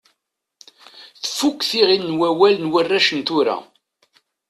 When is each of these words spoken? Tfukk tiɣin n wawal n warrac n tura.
Tfukk 1.23 1.59
tiɣin 1.69 2.03
n 2.09 2.17
wawal 2.19 2.55
n 2.59 2.69
warrac 2.71 3.07
n 3.17 3.19
tura. 3.27 3.57